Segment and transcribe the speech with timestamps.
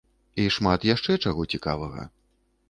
[0.43, 2.09] І шмат яшчэ чаго цікавага.